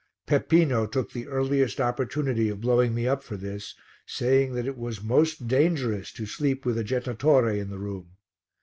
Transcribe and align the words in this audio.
Peppino 0.25 0.87
took 0.87 1.11
the 1.11 1.27
earliest 1.27 1.79
opportunity 1.79 2.49
of 2.49 2.59
blowing 2.59 2.95
me 2.95 3.07
up 3.07 3.21
for 3.21 3.37
this, 3.37 3.75
saying 4.07 4.53
that 4.55 4.65
it 4.65 4.75
was 4.75 5.03
most 5.03 5.47
dangerous 5.47 6.11
to 6.11 6.25
sleep 6.25 6.65
with 6.65 6.75
a 6.79 6.83
jettatore 6.83 7.51
in 7.55 7.69
the 7.69 7.77
room. 7.77 8.13